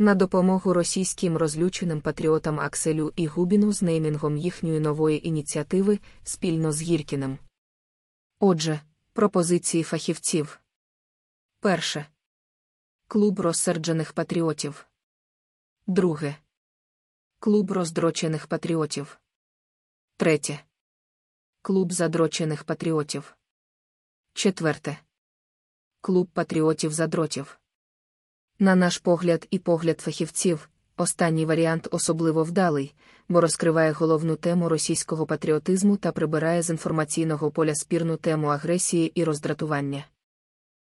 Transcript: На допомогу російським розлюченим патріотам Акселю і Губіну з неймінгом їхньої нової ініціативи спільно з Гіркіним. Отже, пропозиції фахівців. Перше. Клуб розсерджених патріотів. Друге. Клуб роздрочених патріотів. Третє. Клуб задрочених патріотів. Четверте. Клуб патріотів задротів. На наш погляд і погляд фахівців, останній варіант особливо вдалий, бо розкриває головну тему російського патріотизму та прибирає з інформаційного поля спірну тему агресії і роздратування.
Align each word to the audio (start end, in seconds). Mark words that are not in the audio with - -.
На 0.00 0.14
допомогу 0.14 0.72
російським 0.72 1.36
розлюченим 1.36 2.00
патріотам 2.00 2.60
Акселю 2.60 3.12
і 3.16 3.26
Губіну 3.26 3.72
з 3.72 3.82
неймінгом 3.82 4.36
їхньої 4.36 4.80
нової 4.80 5.28
ініціативи 5.28 5.98
спільно 6.24 6.72
з 6.72 6.82
Гіркіним. 6.82 7.38
Отже, 8.38 8.80
пропозиції 9.12 9.82
фахівців. 9.82 10.60
Перше. 11.58 12.06
Клуб 13.06 13.40
розсерджених 13.40 14.12
патріотів. 14.12 14.86
Друге. 15.86 16.36
Клуб 17.38 17.70
роздрочених 17.70 18.46
патріотів. 18.46 19.20
Третє. 20.16 20.64
Клуб 21.62 21.92
задрочених 21.92 22.64
патріотів. 22.64 23.36
Четверте. 24.32 24.98
Клуб 26.00 26.28
патріотів 26.28 26.92
задротів. 26.92 27.60
На 28.62 28.74
наш 28.74 28.98
погляд 28.98 29.46
і 29.50 29.58
погляд 29.58 30.00
фахівців, 30.00 30.68
останній 30.96 31.46
варіант 31.46 31.88
особливо 31.90 32.44
вдалий, 32.44 32.94
бо 33.28 33.40
розкриває 33.40 33.92
головну 33.92 34.36
тему 34.36 34.68
російського 34.68 35.26
патріотизму 35.26 35.96
та 35.96 36.12
прибирає 36.12 36.62
з 36.62 36.70
інформаційного 36.70 37.50
поля 37.50 37.74
спірну 37.74 38.16
тему 38.16 38.46
агресії 38.46 39.12
і 39.14 39.24
роздратування. 39.24 40.04